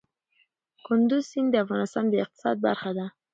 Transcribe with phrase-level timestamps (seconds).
[0.85, 3.05] کندز سیند د افغانستان د اقتصاد برخه ده.